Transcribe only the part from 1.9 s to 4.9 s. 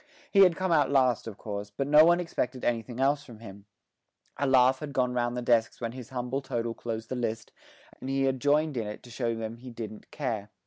one expected anything else from him; a laugh